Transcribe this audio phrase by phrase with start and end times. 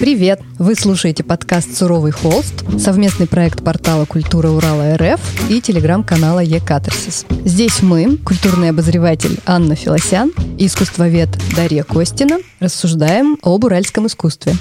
[0.00, 0.40] Привет!
[0.58, 5.20] Вы слушаете подкаст «Суровый холст», совместный проект портала «Культура Урала РФ»
[5.50, 7.26] и телеграм-канала «Екатарсис».
[7.44, 14.54] Здесь мы, культурный обозреватель Анна Филосян и искусствовед Дарья Костина, рассуждаем об уральском искусстве.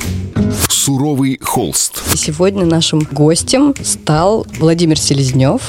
[0.70, 2.02] «Суровый холст».
[2.14, 5.62] И сегодня нашим гостем стал Владимир Селезнев,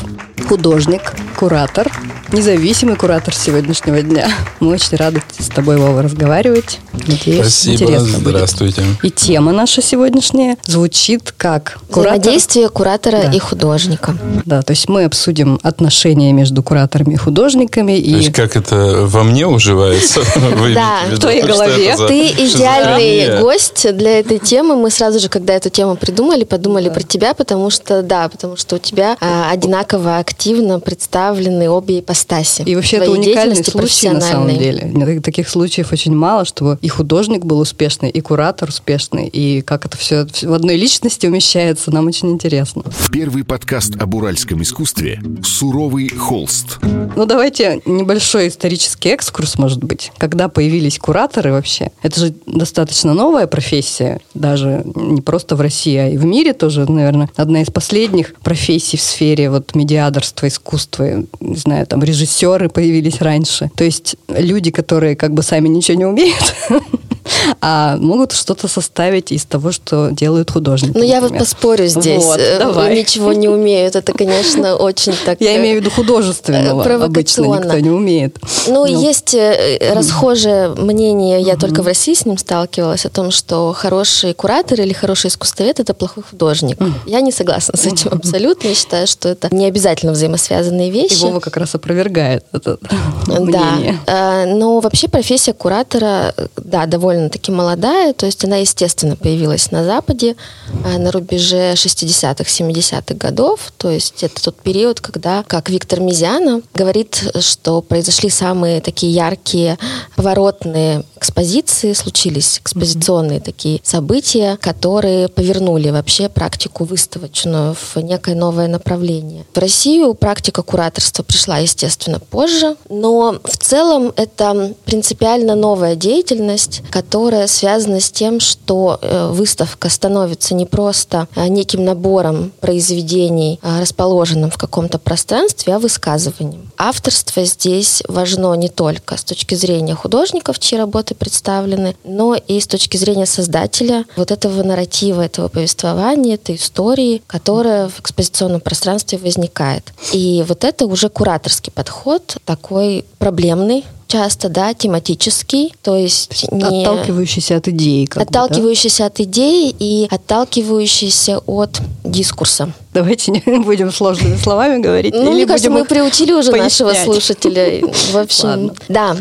[0.49, 1.91] художник, куратор,
[2.33, 4.29] независимый куратор сегодняшнего дня.
[4.61, 6.79] Мы очень рады с тобой, Вова, разговаривать.
[6.93, 8.83] Надеюсь, Спасибо, интересно здравствуйте.
[8.83, 9.05] Будет.
[9.05, 12.21] И тема наша сегодняшняя звучит как куратор...
[12.21, 13.33] Взаимодействие куратора да.
[13.33, 14.17] и художника.
[14.45, 17.99] Да, то есть мы обсудим отношения между кураторами и художниками.
[17.99, 18.13] И...
[18.13, 20.21] То есть как это во мне уживается?
[20.75, 21.97] Да, в твоей голове.
[22.07, 24.77] Ты идеальный гость для этой темы.
[24.77, 28.77] Мы сразу же, когда эту тему придумали, подумали про тебя, потому что, да, потому что
[28.77, 32.63] у тебя а, одинаково активно представлены обе ипостаси.
[32.63, 35.21] И вообще это уникальный случай на самом деле.
[35.21, 39.97] Таких случаев очень мало, чтобы и художник был успешный, и куратор успешный, и как это
[39.97, 42.83] все в одной личности умещается, нам очень интересно.
[43.13, 46.79] Первый подкаст об уральском искусстве «Суровый холст».
[47.17, 50.13] Ну, давайте небольшой исторический экскурс, может быть.
[50.19, 51.91] Когда появились кураторы вообще?
[52.11, 56.91] Это же достаточно новая профессия, даже не просто в России, а и в мире тоже,
[56.91, 63.21] наверное, одна из последних профессий в сфере вот медиаторства, искусства, не знаю, там режиссеры появились
[63.21, 63.71] раньше.
[63.77, 66.57] То есть люди, которые как бы сами ничего не умеют,
[67.61, 70.97] а могут что-то составить из того, что делают художники.
[70.97, 72.25] Ну, я вот поспорю здесь.
[72.25, 72.97] Вот, э, давай.
[72.97, 73.97] Ничего не умеют.
[73.97, 75.41] Это, конечно, очень так...
[75.41, 77.05] Я имею в виду художественного.
[77.05, 78.39] Обычно никто не умеет.
[78.67, 79.03] Ну, ну.
[79.03, 84.35] есть э, расхожее мнение, я только в России с ним сталкивалась, о том, что хороший
[84.35, 86.79] куратор или хороший искусствовед– это плохой художник.
[87.07, 88.69] Я не согласна с этим абсолютно.
[88.69, 91.15] Я считаю, что это не обязательно взаимосвязанные вещи.
[91.15, 92.79] И Вова как раз опровергает это
[93.27, 93.99] мнение.
[94.07, 94.45] Да.
[94.47, 96.87] Но вообще профессия куратора, да,
[97.21, 100.37] довольно-таки молодая, то есть она, естественно, появилась на Западе
[100.85, 106.63] э, на рубеже 60-х, 70-х годов, то есть это тот период, когда, как Виктор Мизиана
[106.75, 109.79] говорит, что произошли самые такие яркие,
[110.17, 113.45] поворотные экспозиции, случились экспозиционные mm-hmm.
[113.45, 119.45] такие события, которые повернули вообще практику выставочную в некое новое направление.
[119.55, 127.47] В Россию практика кураторства пришла, естественно, позже, но в целом это принципиально новая деятельность, которая
[127.47, 134.51] связана с тем, что э, выставка становится не просто э, неким набором произведений, э, расположенным
[134.51, 136.71] в каком-то пространстве, а высказыванием.
[136.79, 142.67] Авторство здесь важно не только с точки зрения художников, чьи работы представлены, но и с
[142.67, 149.93] точки зрения создателя вот этого нарратива, этого повествования, этой истории, которая в экспозиционном пространстве возникает.
[150.13, 156.83] И вот это уже кураторский подход, такой проблемный, часто, да, тематический, то есть не...
[156.85, 158.09] Отталкивающийся от идеи.
[158.13, 159.15] Отталкивающийся бы, да?
[159.15, 162.73] от идеи и отталкивающийся от дискурса.
[162.93, 165.15] Давайте не будем сложными словами говорить.
[165.15, 166.81] Ну, мне кажется, мы приучили уже пояснять.
[166.81, 167.87] нашего слушателя.
[168.13, 168.75] В общем, Ладно.
[168.89, 169.17] да.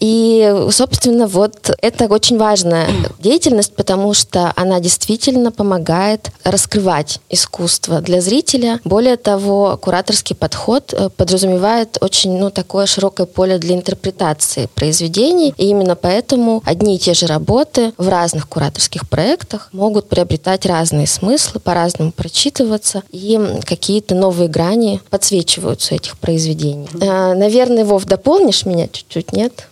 [0.00, 2.88] И, собственно, вот это очень важная
[3.18, 8.80] деятельность, потому что она действительно помогает раскрывать искусство для зрителя.
[8.84, 15.54] Более того, кураторский подход э, подразумевает очень ну, такое широкое поле для интерпретации произведений.
[15.58, 21.06] И именно поэтому одни и те же работы в разных кураторских проектах могут приобретать разные
[21.06, 26.88] смыслы, по-разному прочитываться и какие-то новые грани подсвечиваются этих произведений.
[27.00, 29.68] А, наверное, Вов, дополнишь меня чуть-чуть, нет?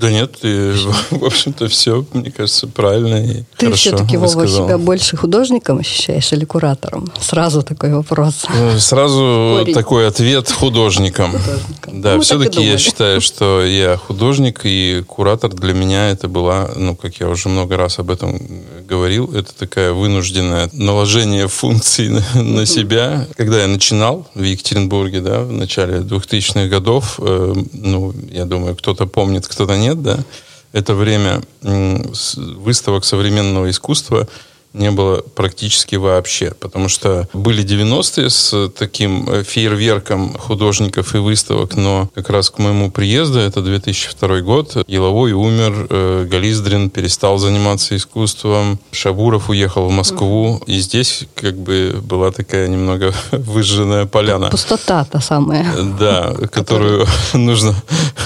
[0.00, 0.72] Да нет, ты,
[1.10, 6.44] в общем-то, все, мне кажется, правильно и Ты все-таки, Вова, себя больше художником ощущаешь или
[6.44, 7.10] куратором?
[7.20, 8.44] Сразу такой вопрос.
[8.48, 9.74] Ну, сразу Корень.
[9.74, 11.32] такой ответ художником.
[11.32, 12.00] художником.
[12.00, 16.96] Да, ну, все-таки я считаю, что я художник, и куратор для меня это была, ну,
[16.96, 18.40] как я уже много раз об этом
[18.86, 23.26] говорил, это такая вынужденное наложение функций на, на себя.
[23.36, 29.06] Когда я начинал в Екатеринбурге, да, в начале 2000-х годов, э, ну, я думаю, кто-то
[29.06, 30.18] помнит, кто-то нет, да,
[30.72, 34.28] это время выставок современного искусства–
[34.76, 41.76] не было практически вообще, потому что были 90-е с таким э, фейерверком художников и выставок,
[41.76, 47.96] но как раз к моему приезду, это 2002 год, Еловой умер, э, Гализдрин перестал заниматься
[47.96, 54.50] искусством, Шабуров уехал в Москву, и здесь как бы была такая немного выжженная поляна.
[54.50, 55.74] Пустота та самая.
[55.98, 57.74] Да, которую нужно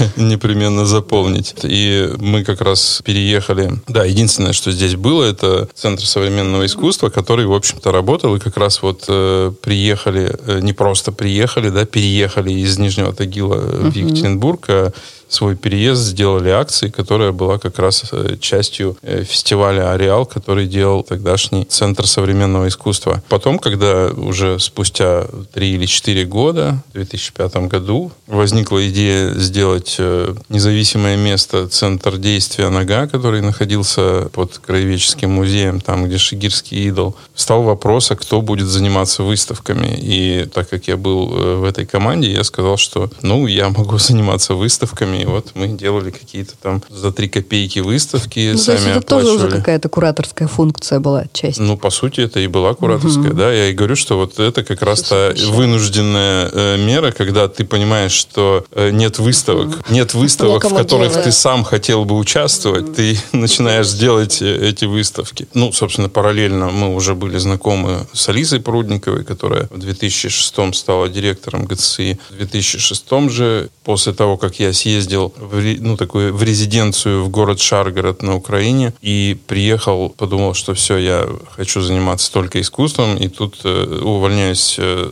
[0.17, 1.55] непременно заполнить.
[1.63, 3.73] И мы как раз переехали.
[3.87, 8.37] Да, единственное, что здесь было, это Центр современного современного искусства, который, в общем-то, работал.
[8.37, 13.57] И как раз вот э, приехали, э, не просто приехали, да, переехали из Нижнего Тагила
[13.57, 13.91] uh-huh.
[13.91, 14.93] в Екатеринбург, а
[15.31, 21.05] свой переезд сделали акции, которая была как раз э, частью э, фестиваля «Ареал», который делал
[21.05, 23.23] тогдашний Центр современного искусства.
[23.29, 30.35] Потом, когда уже спустя три или четыре года, в 2005 году, возникла идея сделать э,
[30.49, 37.63] независимое место, центр действия «Нога», который находился под Краеведческим музеем, там, где Шигирский идол, стал
[37.63, 39.97] вопрос, а кто будет заниматься выставками.
[39.97, 41.27] И так как я был
[41.61, 46.11] в этой команде, я сказал, что, ну, я могу заниматься выставками, и вот мы делали
[46.11, 50.49] какие-то там за три копейки выставки, ну, сами то есть это тоже уже какая-то кураторская
[50.49, 51.59] функция была, часть.
[51.59, 53.37] Ну, по сути, это и была кураторская, угу.
[53.37, 53.53] да.
[53.53, 58.13] Я и говорю, что вот это как раз та вынужденная э, мера, когда ты понимаешь,
[58.13, 59.77] что э, нет выставок, угу.
[59.91, 61.25] нет выставок, в которых делать.
[61.25, 62.95] ты сам хотел бы участвовать, угу.
[62.95, 65.49] ты начинаешь делать э, эти выставки.
[65.55, 71.65] Ну, собственно, параллельно мы уже были знакомы с Алисой Прудниковой, которая в 2006 стала директором
[71.65, 72.19] ГЦИ.
[72.31, 77.29] В 2006 же, после того, как я съездил съездил в, ну, такую, в резиденцию в
[77.29, 83.29] город Шаргород на Украине и приехал, подумал, что все, я хочу заниматься только искусством, и
[83.29, 85.11] тут э, увольняюсь э,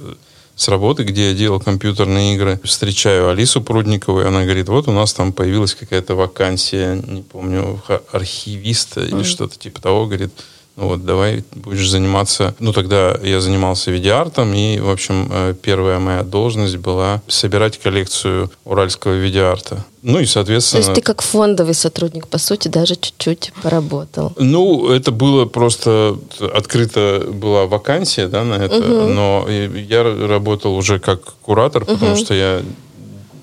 [0.54, 2.60] с работы, где я делал компьютерные игры.
[2.64, 7.80] Встречаю Алису Прудникову, и она говорит, вот у нас там появилась какая-то вакансия, не помню,
[8.12, 9.16] архивиста mm-hmm.
[9.16, 10.06] или что-то типа того.
[10.06, 10.30] Говорит,
[10.78, 12.54] вот, давай будешь заниматься...
[12.60, 18.50] Ну, тогда я занимался видеоартом, и, в общем, э, первая моя должность была собирать коллекцию
[18.64, 19.84] уральского видеоарта.
[20.02, 20.82] Ну и, соответственно...
[20.82, 24.32] То есть ты как фондовый сотрудник, по сути, даже чуть-чуть поработал.
[24.38, 26.16] Ну, это было просто...
[26.54, 29.12] Открыта была вакансия, да, на это, угу.
[29.12, 32.20] но я работал уже как куратор, потому угу.
[32.20, 32.62] что я,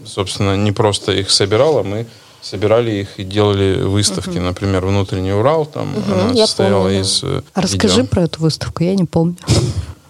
[0.06, 2.06] собственно, не просто их собирал, а мы
[2.46, 4.38] собирали их и делали выставки.
[4.38, 4.46] Угу.
[4.46, 8.84] Например, «Внутренний Урал», там угу, она состояла помню, из э, А расскажи про эту выставку,
[8.84, 9.38] я не помню.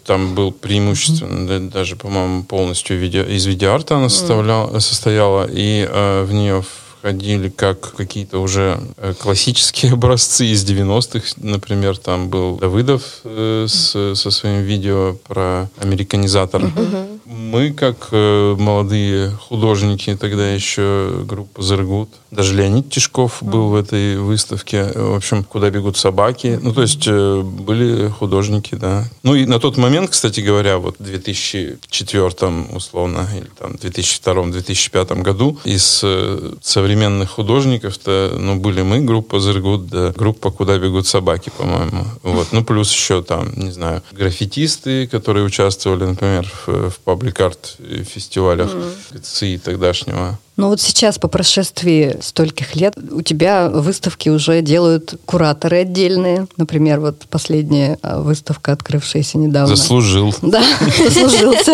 [0.05, 6.23] Там был преимущественно, mm даже, по-моему, полностью видео, из видеоарта она составляла, состояла, и э,
[6.23, 6.63] в нее
[7.05, 11.35] ходили как какие-то уже э, классические образцы из 90-х.
[11.37, 16.63] Например, там был Давыдов э, с, со своим видео про американизатор.
[16.63, 17.19] Uh-huh.
[17.25, 24.17] Мы, как э, молодые художники, тогда еще группа «Зергут», даже Леонид Тишков был в этой
[24.17, 24.91] выставке.
[24.93, 26.59] В общем, «Куда бегут собаки».
[26.61, 29.05] Ну, то есть э, были художники, да.
[29.23, 32.29] Ну, и на тот момент, кстати говоря, вот в 2004
[32.73, 39.87] условно, или там 2002-2005 году из э, современных современных художников-то, ну, были мы, группа Зергут,
[39.87, 42.05] да, группа «Куда бегут собаки», по-моему.
[42.23, 42.47] Вот.
[42.51, 47.77] Ну, плюс еще там, не знаю, граффитисты, которые участвовали, например, в, в паблик-арт
[48.13, 49.21] фестивалях mm-hmm.
[49.21, 50.39] ЦИ тогдашнего.
[50.57, 56.48] Но вот сейчас, по прошествии стольких лет, у тебя выставки уже делают кураторы отдельные.
[56.56, 59.75] Например, вот последняя а, выставка, открывшаяся недавно.
[59.75, 60.34] Заслужил.
[60.42, 60.63] Да,
[60.98, 61.74] заслужился.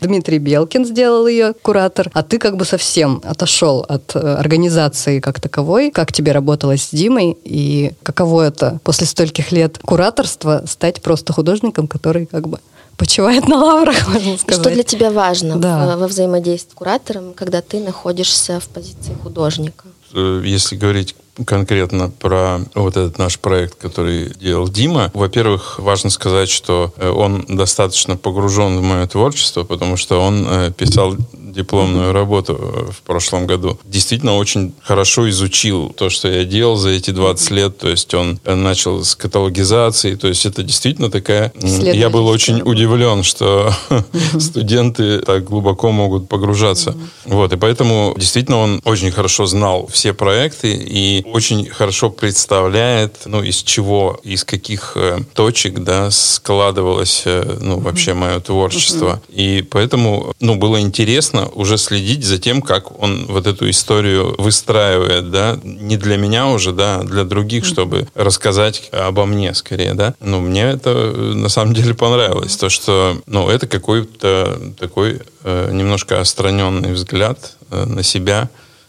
[0.00, 2.10] Дмитрий Белкин сделал ее, куратор.
[2.14, 5.90] А ты как бы совсем отошел от э, организации как таковой.
[5.90, 7.36] Как тебе работалось с Димой?
[7.44, 12.58] И каково это после стольких лет кураторства стать просто художником, который как бы
[12.96, 14.60] почивает на лаврах, можно сказать.
[14.60, 15.96] Что для тебя важно да.
[15.96, 19.84] во взаимодействии с куратором, когда ты находишься в позиции художника?
[20.12, 21.14] Э, если говорить
[21.44, 25.10] конкретно про вот этот наш проект, который делал Дима.
[25.14, 30.70] Во-первых, важно сказать, что э, он достаточно погружен в мое творчество, потому что он э,
[30.70, 31.16] писал
[31.54, 33.78] дипломную работу э, в прошлом году.
[33.84, 37.78] Действительно очень хорошо изучил то, что я делал за эти 20 лет.
[37.78, 40.14] То есть он начал с каталогизации.
[40.16, 41.52] То есть это действительно такая...
[41.62, 43.72] Я был очень удивлен, что
[44.38, 46.96] студенты так глубоко могут погружаться.
[47.24, 47.52] Вот.
[47.52, 53.62] И поэтому действительно он очень хорошо знал все проекты и очень хорошо представляет, ну, из
[53.62, 59.22] чего, из каких э, точек, да, складывалось, э, ну, вообще мое творчество.
[59.28, 65.30] И поэтому, ну, было интересно уже следить за тем, как он вот эту историю выстраивает,
[65.30, 70.14] да, не для меня уже, да, а для других, чтобы рассказать обо мне скорее, да.
[70.20, 75.70] Ну, мне это э, на самом деле понравилось, то, что, ну, это какой-то такой э,
[75.72, 78.48] немножко остраненный взгляд э, на себя,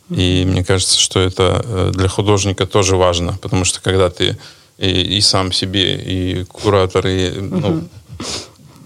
[0.09, 4.37] и мне кажется, что это э, для художника тоже важно, потому что когда ты
[4.77, 7.87] и, и сам себе, и куратор, и, ну,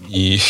[0.08, 0.40] и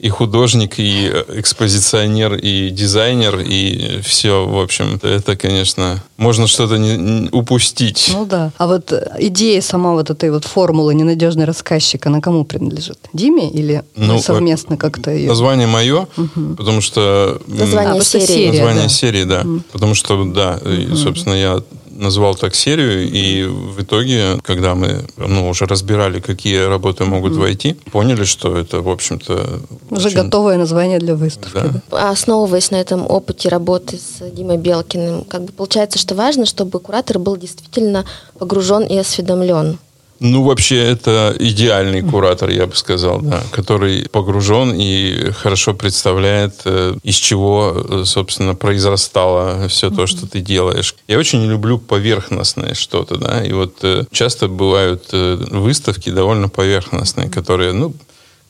[0.00, 6.96] и художник, и экспозиционер, и дизайнер, и все, в общем, это, конечно, можно что-то не,
[6.96, 8.10] не упустить.
[8.12, 8.50] Ну да.
[8.56, 12.98] А вот идея сама вот этой вот формулы «ненадежный рассказчик», она кому принадлежит?
[13.12, 15.28] Диме или ну, совместно как-то ее?
[15.28, 16.54] Название мое, угу.
[16.56, 17.40] потому что...
[17.46, 18.48] Название а, серии.
[18.48, 18.88] Название да.
[18.88, 19.40] серии, да.
[19.42, 19.62] Угу.
[19.72, 20.96] Потому что, да, угу.
[20.96, 21.62] собственно, я
[22.00, 27.40] назвал так серию, и в итоге, когда мы ну, уже разбирали, какие работы могут mm-hmm.
[27.40, 29.60] войти, поняли, что это, в общем-то...
[29.90, 30.22] Уже очень...
[30.22, 31.54] готовое название для выставки.
[31.54, 31.82] Да.
[31.90, 32.10] Да.
[32.10, 37.18] Основываясь на этом опыте работы с Димой Белкиным, как бы получается, что важно, чтобы куратор
[37.18, 38.04] был действительно
[38.38, 39.78] погружен и осведомлен
[40.20, 46.94] ну, вообще, это идеальный куратор, я бы сказал, да, который погружен и хорошо представляет, э,
[47.02, 50.94] из чего, э, собственно, произрастало все то, что ты делаешь.
[51.08, 57.72] Я очень люблю поверхностное что-то, да, и вот э, часто бывают выставки довольно поверхностные, которые,
[57.72, 57.94] ну,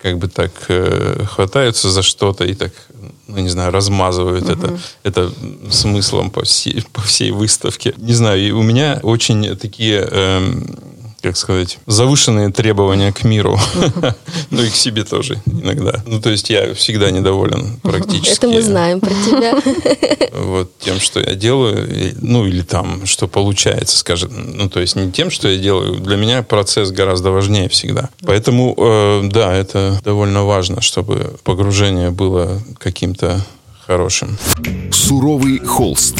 [0.02, 0.52] как бы так
[1.28, 2.72] хватаются за что-то и так,
[3.28, 5.32] ну, не знаю, размазывают uh это, это
[5.70, 7.94] смыслом по всей, по всей выставке.
[7.98, 10.08] Не знаю, и у меня очень такие...
[10.10, 10.89] Эм,
[11.22, 13.58] как сказать, завышенные требования к миру.
[14.50, 16.02] Ну и к себе тоже иногда.
[16.06, 18.36] Ну, то есть я всегда недоволен практически.
[18.36, 19.54] Это мы знаем про тебя.
[20.40, 24.30] Вот тем, что я делаю, ну или там, что получается, скажем.
[24.56, 25.96] Ну, то есть не тем, что я делаю.
[25.96, 28.10] Для меня процесс гораздо важнее всегда.
[28.22, 33.44] Поэтому, э, да, это довольно важно, чтобы погружение было каким-то
[33.90, 34.38] хорошим.
[34.92, 36.14] Суровый холст.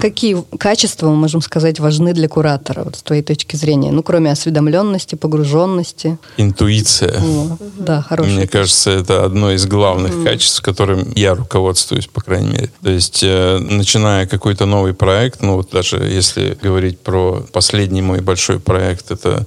[0.00, 3.92] Какие качества, мы можем сказать, важны для куратора, вот с твоей точки зрения?
[3.92, 6.16] Ну, кроме осведомленности, погруженности.
[6.38, 7.20] Интуиция.
[7.20, 8.34] О, да, хорошая.
[8.34, 10.24] Мне кажется, это одно из главных mm.
[10.24, 12.70] качеств, которым я руководствуюсь, по крайней мере.
[12.82, 18.20] То есть, э, начиная какой-то новый проект, ну, вот даже если говорить про последний мой
[18.20, 19.46] большой проект, это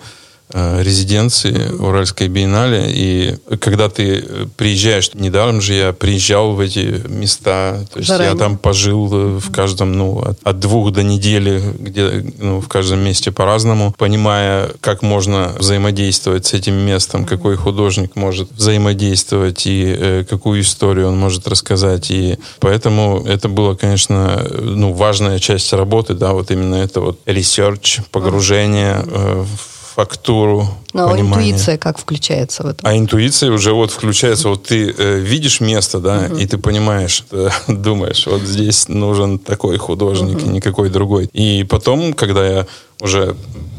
[0.53, 2.85] резиденции Уральской биеннале.
[2.89, 4.23] И когда ты
[4.57, 8.33] приезжаешь, недаром же я приезжал в эти места, то есть Заранее.
[8.33, 12.67] я там пожил э, в каждом, ну, от, от двух до недели, где, ну, в
[12.67, 19.95] каждом месте по-разному, понимая, как можно взаимодействовать с этим местом, какой художник может взаимодействовать и
[19.97, 22.11] э, какую историю он может рассказать.
[22.11, 28.01] И поэтому это было, конечно, ну, важная часть работы, да, вот именно это вот research,
[28.11, 31.51] погружение э, в фактуру, Но понимание.
[31.51, 32.85] интуиция как включается в это?
[32.87, 36.35] А интуиция уже вот включается, вот ты э, видишь место, да, угу.
[36.35, 40.51] и ты понимаешь, э, думаешь, вот здесь нужен такой художник, угу.
[40.51, 41.29] никакой другой.
[41.31, 42.67] И потом, когда я
[43.01, 43.35] уже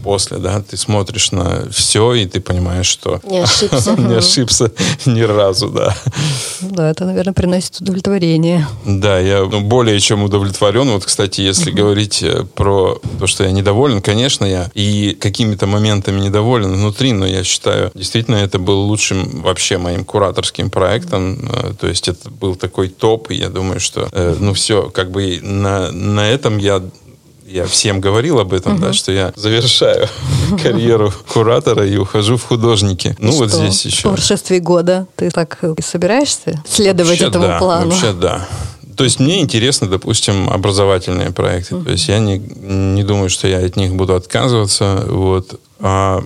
[0.07, 4.71] после, да, ты смотришь на все, и ты понимаешь, что не ошибся, не ошибся
[5.05, 5.97] ни разу, да.
[6.61, 8.69] Да, это, наверное, приносит удовлетворение.
[8.85, 10.91] Да, я ну, более чем удовлетворен.
[10.91, 16.21] Вот, кстати, если говорить э, про то, что я недоволен, конечно, я и какими-то моментами
[16.21, 21.51] недоволен внутри, но я считаю, действительно, это был лучшим вообще моим кураторским проектом.
[21.53, 25.11] Э, то есть это был такой топ, и я думаю, что, э, ну, все, как
[25.11, 26.81] бы на, на этом я
[27.47, 30.09] я всем говорил об этом, да, что я завершаю
[30.63, 33.17] карьеру куратора и ухожу в художники.
[33.19, 34.03] Ну, вот здесь еще.
[34.03, 37.91] По прошествии года ты так и собираешься следовать этому плану?
[37.91, 38.47] Вообще, да.
[38.97, 41.83] То есть мне интересны, допустим, образовательные проекты.
[41.83, 45.05] То есть я не, не думаю, что я от них буду отказываться.
[45.07, 45.61] Вот.
[45.81, 46.25] А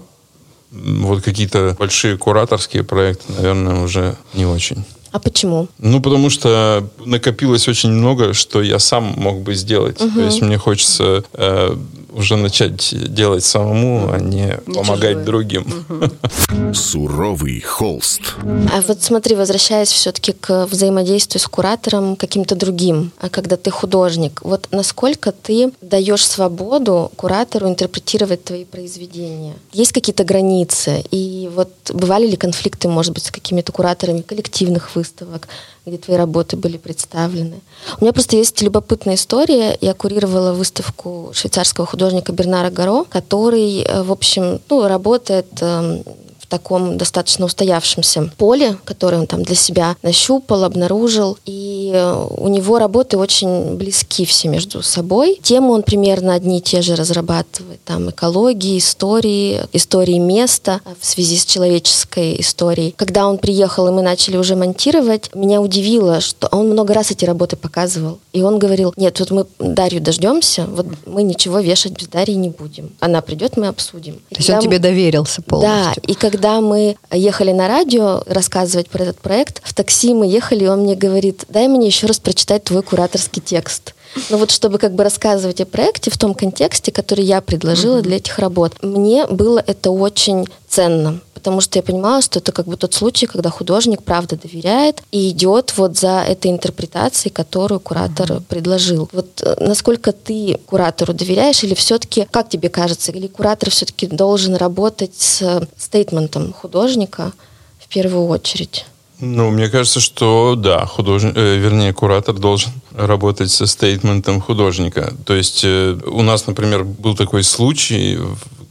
[0.70, 4.84] вот какие-то большие кураторские проекты, наверное, уже не очень.
[5.12, 5.68] А почему?
[5.78, 10.00] Ну, потому что накопилось очень много, что я сам мог бы сделать.
[10.00, 10.14] Угу.
[10.14, 11.76] То есть мне хочется э,
[12.12, 15.24] уже начать делать самому, а не, не помогать чужой.
[15.24, 15.84] другим.
[15.88, 16.74] Угу.
[16.74, 18.20] Суровый холст.
[18.42, 24.40] А вот смотри, возвращаясь все-таки к взаимодействию с куратором каким-то другим, а когда ты художник,
[24.44, 29.54] вот насколько ты даешь свободу куратору интерпретировать твои произведения?
[29.72, 31.04] Есть какие-то границы?
[31.10, 35.48] И вот бывали ли конфликты, может быть, с какими-то кураторами коллективных выставок?
[35.86, 37.60] где твои работы были представлены.
[37.98, 39.76] У меня просто есть любопытная история.
[39.80, 46.04] Я курировала выставку швейцарского художника Бернара Гаро, который, э, в общем, ну, работает эм,
[46.50, 51.38] таком достаточно устоявшемся поле, которое он там для себя нащупал, обнаружил.
[51.46, 55.38] И э, у него работы очень близки все между собой.
[55.42, 57.82] Темы он примерно одни и те же разрабатывает.
[57.84, 62.92] Там экологии, истории, истории места в связи с человеческой историей.
[62.96, 67.24] Когда он приехал, и мы начали уже монтировать, меня удивило, что он много раз эти
[67.24, 68.18] работы показывал.
[68.32, 72.50] И он говорил, нет, вот мы Дарью дождемся, вот мы ничего вешать без Дарьи не
[72.50, 72.90] будем.
[72.98, 74.14] Она придет, мы обсудим.
[74.30, 75.70] То есть он тебе доверился полностью?
[75.70, 80.26] Да, и когда когда мы ехали на радио рассказывать про этот проект, в такси мы
[80.26, 83.94] ехали, и он мне говорит, дай мне еще раз прочитать твой кураторский текст.
[84.28, 88.02] Ну вот чтобы как бы рассказывать о проекте в том контексте, который я предложила mm-hmm.
[88.02, 92.66] для этих работ, мне было это очень ценно потому что я понимала, что это как
[92.66, 98.30] бы тот случай, когда художник правда доверяет и идет вот за этой интерпретацией, которую куратор
[98.30, 98.42] mm-hmm.
[98.46, 99.08] предложил.
[99.10, 104.54] Вот э, насколько ты куратору доверяешь или все-таки, как тебе кажется, или куратор все-таки должен
[104.54, 107.32] работать с стейтментом художника
[107.78, 108.84] в первую очередь?
[109.18, 115.14] Ну, мне кажется, что да, художник, э, вернее, куратор должен работать со стейтментом художника.
[115.24, 118.18] То есть э, у нас, например, был такой случай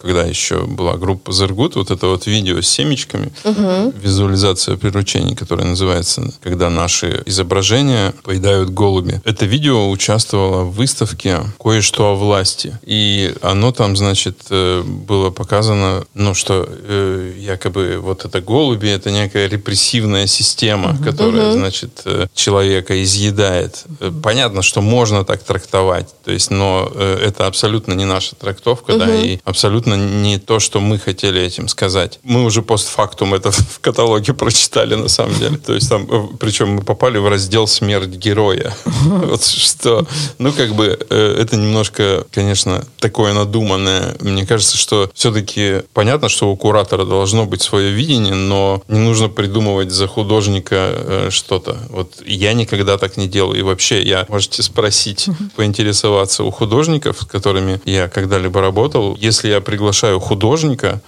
[0.01, 3.93] когда еще была группа Зергут, вот это вот видео с семечками, угу.
[4.01, 9.21] визуализация приручений, которая называется «Когда наши изображения поедают голуби».
[9.25, 12.77] Это видео участвовало в выставке «Кое-что о власти».
[12.85, 19.11] И оно там, значит, э, было показано, ну, что э, якобы вот это голуби, это
[19.11, 21.03] некая репрессивная система, угу.
[21.03, 21.59] которая, угу.
[21.59, 23.83] значит, э, человека изъедает.
[24.23, 28.99] Понятно, что можно так трактовать, то есть, но это абсолютно не наша трактовка, угу.
[28.99, 32.19] да, и абсолютно абсолютно не то, что мы хотели этим сказать.
[32.23, 35.57] Мы уже постфактум это в каталоге прочитали, на самом деле.
[35.57, 38.73] То есть там, э, причем мы попали в раздел «Смерть героя».
[39.29, 40.05] Вот что,
[40.37, 44.15] ну, как бы, э, это немножко, конечно, такое надуманное.
[44.19, 49.29] Мне кажется, что все-таки понятно, что у куратора должно быть свое видение, но не нужно
[49.29, 51.77] придумывать за художника э, что-то.
[51.89, 53.59] Вот я никогда так не делаю.
[53.59, 59.61] И вообще, я можете спросить, поинтересоваться у художников, с которыми я когда-либо работал, если я
[59.79, 60.99] приглашаю художника,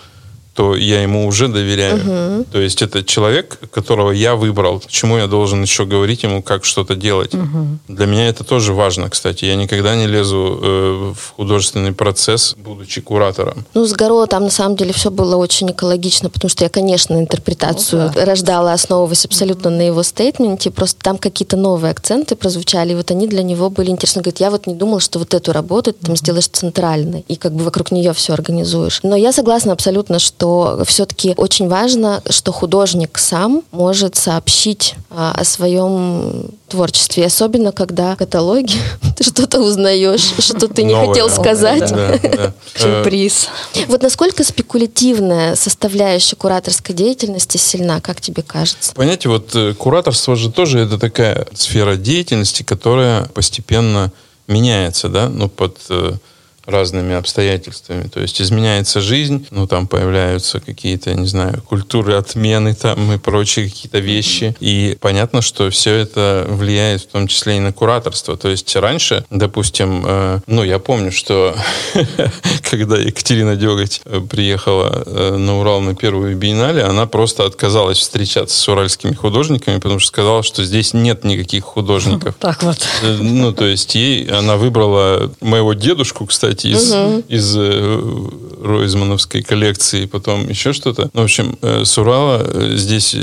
[0.54, 1.96] то я ему уже доверяю.
[1.96, 2.46] Угу.
[2.52, 4.80] То есть это человек, которого я выбрал.
[4.80, 7.34] Почему я должен еще говорить ему, как что-то делать?
[7.34, 7.80] Угу.
[7.88, 9.46] Для меня это тоже важно, кстати.
[9.46, 13.66] Я никогда не лезу э, в художественный процесс, будучи куратором.
[13.74, 17.14] Ну, с Горо там на самом деле все было очень экологично, потому что я, конечно,
[17.18, 18.26] интерпретацию ну, да.
[18.26, 19.78] рождала, основываясь абсолютно угу.
[19.78, 20.70] на его стейтменте.
[20.70, 24.22] Просто там какие-то новые акценты прозвучали, и вот они для него были интересны.
[24.22, 27.54] Говорит, я вот не думал, что вот эту работу ты там сделаешь центральной, и как
[27.54, 29.00] бы вокруг нее все организуешь.
[29.04, 35.34] Но я согласна абсолютно, что что все-таки очень важно, что художник сам может сообщить а,
[35.38, 38.74] о своем творчестве, особенно когда в каталоге
[39.18, 41.88] ты что-то узнаешь, что ты не хотел сказать.
[42.76, 43.50] Сюрприз.
[43.88, 48.94] Вот насколько спекулятивная составляющая кураторской деятельности сильна, как тебе кажется?
[48.96, 54.12] Понимаете, вот э, кураторство же тоже это такая сфера деятельности, которая постепенно
[54.48, 56.14] меняется, да, ну, под э,
[56.66, 58.08] разными обстоятельствами.
[58.08, 63.70] То есть изменяется жизнь, ну там появляются какие-то, не знаю, культуры отмены там и прочие
[63.70, 64.56] какие-то вещи.
[64.60, 68.38] И понятно, что все это влияет в том числе и на кураторство.
[68.38, 71.56] То есть раньше, допустим, э, ну я помню, что
[72.70, 78.58] когда Екатерина Деготь э, приехала э, на Урал на первую биеннале, она просто отказалась встречаться
[78.58, 82.36] с уральскими художниками, потому что сказала, что здесь нет никаких художников.
[82.42, 82.78] Так вот.
[83.04, 87.24] Э, ну, то есть ей она выбрала моего дедушку, кстати, кстати, из, угу.
[87.28, 88.30] из э,
[88.64, 91.10] Ройзмановской коллекции, потом еще что-то.
[91.14, 93.16] Ну, в общем, э, с Урала э, здесь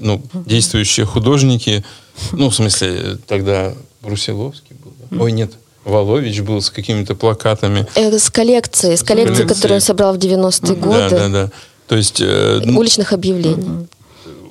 [0.00, 1.84] ну, действующие художники,
[2.32, 4.92] ну, в смысле, тогда Брусиловский был.
[5.10, 5.22] Да?
[5.22, 5.52] Ой, нет,
[5.84, 7.86] Волович был с какими-то плакатами.
[7.94, 11.10] Э, с коллекцией, с коллекцией, которую он собрал в 90-е годы.
[11.10, 11.50] Да, да, да.
[11.88, 12.20] То есть...
[12.20, 13.88] Э, Уличных объявлений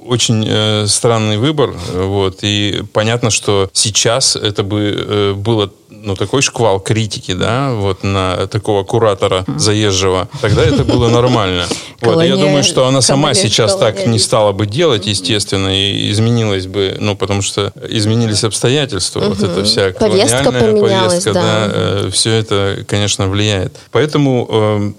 [0.08, 6.42] очень э, странный выбор, вот, и понятно, что сейчас это бы э, было ну, такой
[6.42, 11.66] шквал критики, да, вот на такого куратора заезжего, тогда это было нормально.
[12.00, 16.68] Вот, я думаю, что она сама сейчас так не стала бы делать, естественно, и изменилась
[16.68, 22.86] бы, ну, потому что изменились обстоятельства, вот эта вся колониальная повестка, да, э, все это,
[22.88, 23.76] конечно, влияет.
[23.92, 24.92] Поэтому э,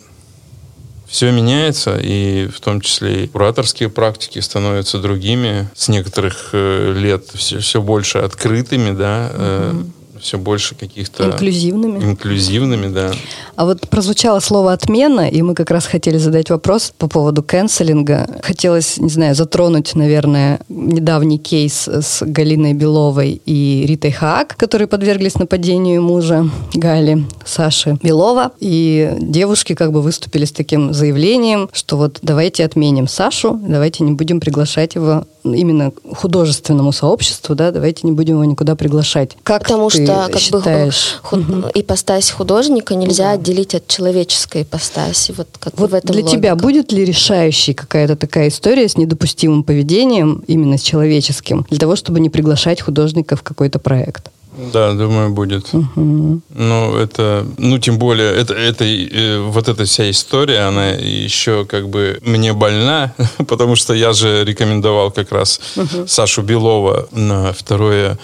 [1.08, 5.68] все меняется, и в том числе и кураторские практики становятся другими.
[5.74, 11.24] С некоторых э, лет все, все больше открытыми, да, угу все больше каких-то...
[11.24, 12.04] Инклюзивными.
[12.04, 13.12] Инклюзивными, да.
[13.56, 18.28] А вот прозвучало слово «отмена», и мы как раз хотели задать вопрос по поводу канцелинга.
[18.42, 25.34] Хотелось, не знаю, затронуть, наверное, недавний кейс с Галиной Беловой и Ритой Хаак, которые подверглись
[25.34, 28.52] нападению мужа Гали, Саши Белова.
[28.60, 34.12] И девушки как бы выступили с таким заявлением, что вот давайте отменим Сашу, давайте не
[34.12, 39.36] будем приглашать его именно художественному сообществу, да, давайте не будем его никуда приглашать.
[39.42, 41.18] Как Потому ты что как считаешь?
[41.22, 41.70] бы худ...
[41.74, 43.30] ипостась художника нельзя да.
[43.32, 45.32] отделить от человеческой ипостаси.
[45.36, 46.36] Вот, как вот в этом для логика.
[46.36, 51.96] тебя будет ли решающей какая-то такая история с недопустимым поведением, именно с человеческим, для того,
[51.96, 54.30] чтобы не приглашать художника в какой-то проект?
[54.72, 55.72] Да, думаю, будет.
[55.72, 56.40] Угу.
[56.54, 61.88] Ну, это, ну, тем более, это, это, э, вот эта вся история, она еще как
[61.88, 63.14] бы мне больна,
[63.48, 66.06] потому что я же рекомендовал как раз угу.
[66.06, 68.18] Сашу Белова на второе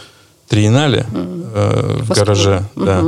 [0.55, 2.65] триеннале э, в гараже.
[2.77, 2.85] Mm-hmm.
[2.85, 3.05] Да.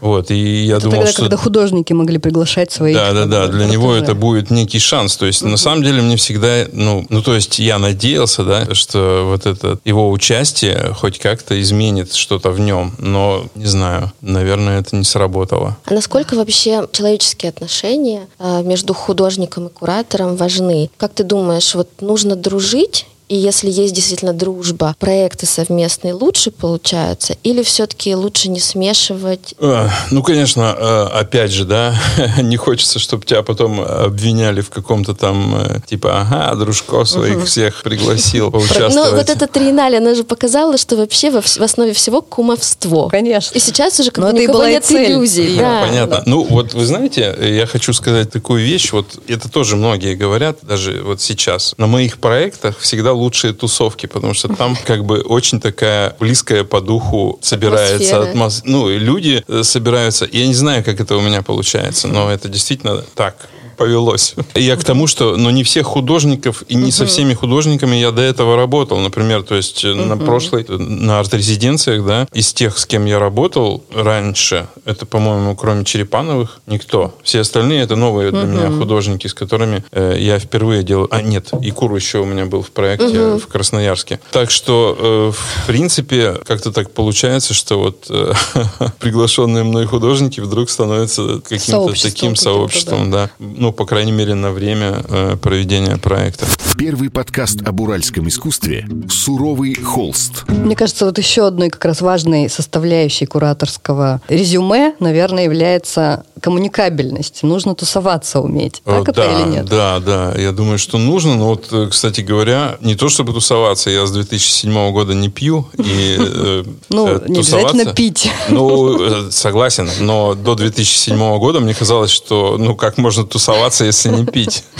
[0.00, 1.22] Вот, и я это думал, тогда, что...
[1.22, 2.96] когда художники могли приглашать своих...
[2.96, 5.16] Да, да, да, для него это будет некий шанс.
[5.16, 5.48] То есть, mm-hmm.
[5.48, 9.78] на самом деле, мне всегда, ну, ну, то есть, я надеялся, да, что вот это
[9.84, 15.76] его участие хоть как-то изменит что-то в нем, но, не знаю, наверное, это не сработало.
[15.84, 20.90] А насколько вообще человеческие отношения э, между художником и куратором важны?
[20.96, 27.36] Как ты думаешь, вот нужно дружить И если есть действительно дружба, проекты совместные лучше получаются?
[27.44, 29.54] Или все-таки лучше не смешивать?
[29.60, 31.94] А, ну, конечно, а, опять же, да,
[32.42, 37.46] не хочется, чтобы тебя потом обвиняли в каком-то там, э, типа, ага, дружко своих угу.
[37.46, 38.94] всех пригласил поучаствовать.
[38.96, 43.10] Но вот эта триеннале, она же показала, что вообще в основе всего кумовство.
[43.10, 43.56] Конечно.
[43.56, 45.56] И сейчас уже как бы никого нет иллюзий.
[45.56, 45.84] Да.
[45.86, 46.24] Понятно.
[46.26, 51.00] Ну, вот вы знаете, я хочу сказать такую вещь, вот это тоже многие говорят, даже
[51.04, 51.74] вот сейчас.
[51.76, 56.80] На моих проектах всегда лучшие тусовки, потому что там как бы очень такая близкая по
[56.80, 58.70] духу собирается атмосфера.
[58.70, 60.28] Ну, и люди э, собираются.
[60.30, 63.48] Я не знаю, как это у меня получается, но это действительно так
[63.80, 64.34] повелось.
[64.54, 66.90] Я к тому, что но не всех художников и не угу.
[66.90, 68.98] со всеми художниками я до этого работал.
[68.98, 70.02] Например, то есть угу.
[70.02, 75.86] на прошлой, на арт-резиденциях, да, из тех, с кем я работал раньше, это, по-моему, кроме
[75.86, 77.14] Черепановых, никто.
[77.22, 78.36] Все остальные это новые угу.
[78.36, 81.08] для меня художники, с которыми э, я впервые делал.
[81.10, 83.38] А, нет, и Кур еще у меня был в проекте угу.
[83.38, 84.20] в Красноярске.
[84.30, 88.34] Так что, э, в принципе, как-то так получается, что вот э,
[88.98, 93.24] приглашенные мной художники вдруг становятся каким-то таким сообществом, да.
[93.24, 93.30] да.
[93.38, 96.46] Ну, по крайней мере, на время э, проведения проекта.
[96.80, 100.48] Первый подкаст об уральском искусстве «Суровый холст».
[100.48, 107.42] Мне кажется, вот еще одной как раз важной составляющей кураторского резюме, наверное, является коммуникабельность.
[107.42, 108.82] Нужно тусоваться уметь.
[108.84, 109.66] Так да, это или нет?
[109.66, 110.34] Да, да.
[110.36, 111.36] Я думаю, что нужно.
[111.36, 113.90] Но вот, э, кстати говоря, не то чтобы тусоваться.
[113.90, 115.68] Я с 2007 года не пью.
[115.78, 118.30] И, э, ну, э, не обязательно пить.
[118.48, 119.90] Ну, согласен.
[120.00, 124.64] Но до 2007 года мне казалось, что ну как можно тусоваться, если не пить?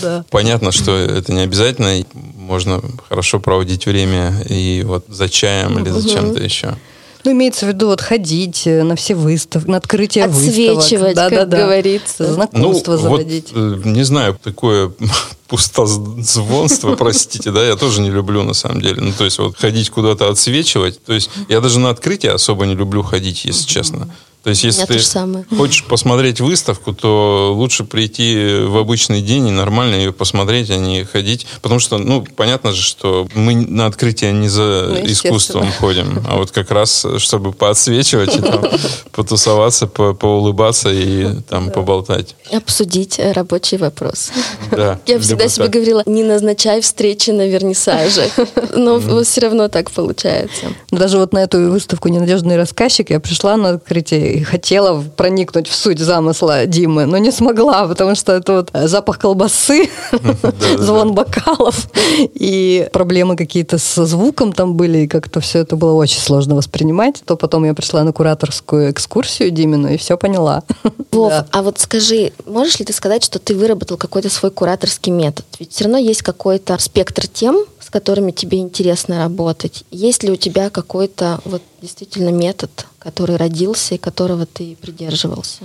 [0.00, 0.24] Да.
[0.30, 2.04] Понятно, что это не обязательно.
[2.36, 6.76] Можно хорошо проводить время и вот за чаем или за чем-то еще.
[7.24, 11.14] Ну, имеется в виду вот ходить э, на все выставки, на открытие Отсвечивать, выставок.
[11.14, 12.32] Да, как да, говорится.
[12.32, 13.52] Знакомство ну, заводить.
[13.52, 14.92] Вот, э, не знаю, такое
[15.46, 19.00] пустозвонство, простите, да, я тоже не люблю на самом деле.
[19.00, 21.02] Ну, то есть вот ходить куда-то отсвечивать.
[21.04, 24.08] То есть я даже на открытие особо не люблю ходить, если честно.
[24.42, 29.94] То есть, если ты хочешь посмотреть выставку, то лучше прийти в обычный день и нормально
[29.94, 31.46] ее посмотреть, а не ходить.
[31.60, 36.38] Потому что, ну, понятно же, что мы на открытие не за ну, искусством ходим, а
[36.38, 38.64] вот как раз, чтобы поотсвечивать и там
[39.12, 42.34] потусоваться, по поулыбаться и там поболтать.
[42.50, 44.30] Обсудить рабочий вопрос.
[44.72, 48.30] Да, Я всегда себе говорила, не назначай встречи на вернисаже.
[48.74, 50.72] Но все равно так получается.
[50.90, 55.74] Даже вот на эту выставку «Ненадежный рассказчик» я пришла на открытие и хотела проникнуть в
[55.74, 59.90] суть замысла Димы, но не смогла, потому что это вот запах колбасы,
[60.78, 66.20] звон бокалов и проблемы какие-то со звуком там были, и как-то все это было очень
[66.20, 67.22] сложно воспринимать.
[67.24, 70.62] То потом я пришла на кураторскую экскурсию Димину и все поняла.
[71.12, 75.44] Вов, а вот скажи, можешь ли ты сказать, что ты выработал какой-то свой кураторский метод?
[75.58, 79.84] Ведь все равно есть какой-то спектр тем, которыми тебе интересно работать.
[79.90, 85.60] Есть ли у тебя какой-то вот действительно метод, который родился и которого ты придерживался?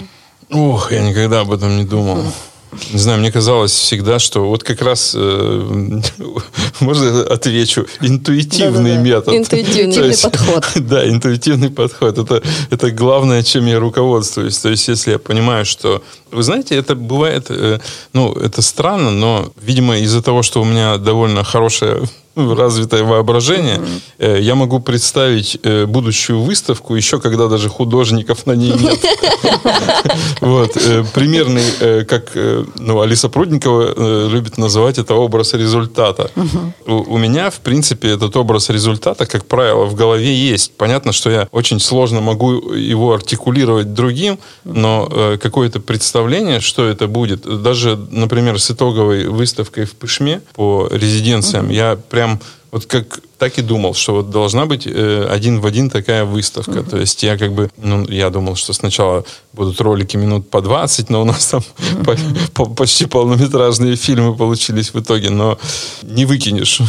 [0.51, 2.23] Ох, я никогда об этом не думал.
[2.91, 5.99] Не знаю, мне казалось всегда, что вот как раз, э,
[6.79, 9.01] можно отвечу, интуитивный Да-да-да.
[9.01, 9.33] метод.
[9.33, 10.65] Интуитивный есть, подход.
[10.75, 12.17] Да, интуитивный подход.
[12.17, 14.57] Это, это главное, чем я руководствуюсь.
[14.57, 16.03] То есть, если я понимаю, что...
[16.31, 17.79] Вы знаете, это бывает, э,
[18.13, 22.01] ну, это странно, но, видимо, из-за того, что у меня довольно хорошая
[22.37, 23.77] развитое воображение,
[24.19, 24.41] mm-hmm.
[24.41, 28.99] я могу представить э, будущую выставку еще, когда даже художников на ней нет.
[30.41, 30.77] Вот.
[30.77, 32.31] Э, примерный, как
[32.75, 36.29] ну, Алиса Прудникова любит называть это образ результата.
[36.85, 40.73] У меня, в принципе, этот образ результата, как правило, в голове есть.
[40.77, 47.61] Понятно, что я очень сложно могу его артикулировать другим, но какое-то представление, что это будет,
[47.61, 52.39] даже, например, с итоговой выставкой в Пышме по резиденциям, я прям прям
[52.71, 56.71] вот как так и думал, что вот должна быть э, один в один такая выставка.
[56.71, 56.89] Uh-huh.
[56.89, 61.09] То есть я как бы, ну, я думал, что сначала будут ролики минут по 20,
[61.09, 62.03] но у нас там uh-huh.
[62.53, 65.59] по, по, почти полнометражные фильмы получились в итоге, но
[66.01, 66.81] не выкинешь.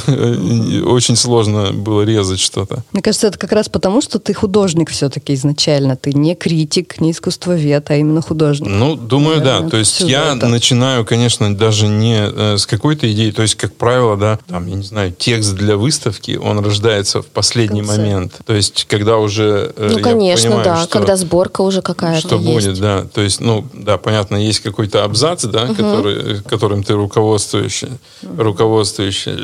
[0.86, 2.82] Очень сложно было резать что-то.
[2.92, 5.96] Мне кажется, это как раз потому, что ты художник все-таки изначально.
[5.96, 8.68] Ты не критик, не искусствовед, а именно художник.
[8.68, 9.70] Ну, думаю, Наверное, да.
[9.70, 10.48] То есть я это.
[10.48, 14.76] начинаю, конечно, даже не э, с какой-то идеи, то есть, как правило, да, там, я
[14.76, 18.34] не знаю, текст для выставки, он рождается в последний в момент.
[18.46, 22.36] То есть, когда уже э, Ну, конечно, понимаю, да, что, когда сборка уже какая-то Что
[22.36, 22.66] есть.
[22.66, 23.04] будет, да.
[23.04, 25.74] То есть, ну, да, понятно, есть какой-то абзац, да, угу.
[25.74, 27.88] который, которым ты руководствуешься,
[28.36, 29.36] руководствуешься,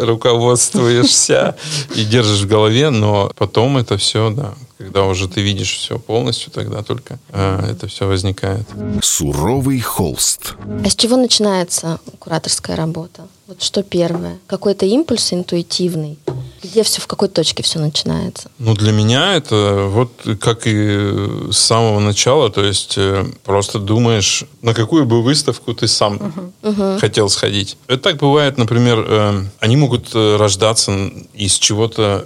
[0.00, 1.56] руководствуешься
[1.94, 6.50] и держишь в голове, но потом это все, да, когда уже ты видишь все полностью,
[6.52, 8.66] тогда только э, это все возникает.
[9.02, 10.54] Суровый холст.
[10.84, 13.26] А с чего начинается кураторская работа?
[13.46, 14.38] Вот что первое?
[14.46, 16.18] Какой-то импульс интуитивный?
[16.64, 18.50] Где все, в какой точке все начинается?
[18.58, 24.44] Ну, для меня это вот как и с самого начала, то есть э, просто думаешь,
[24.62, 26.98] на какую бы выставку ты сам uh-huh.
[26.98, 27.76] хотел сходить.
[27.86, 30.92] Это так бывает, например, э, они могут э, рождаться
[31.34, 32.24] из чего-то,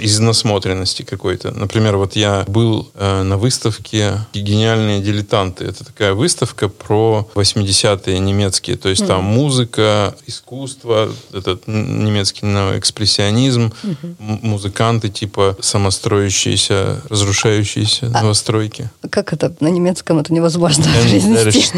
[0.00, 1.50] из насмотренности какой-то.
[1.50, 5.64] Например, вот я был на выставке «Гениальные дилетанты».
[5.64, 9.08] Это такая выставка про 80-е немецкие, то есть uh-huh.
[9.08, 14.14] там музыка, искусство, этот немецкий экспрессионизм, угу.
[14.18, 18.90] музыканты типа самостроящиеся, разрушающиеся а новостройки.
[19.10, 20.18] Как это на немецком?
[20.18, 21.72] Это невозможно произнести.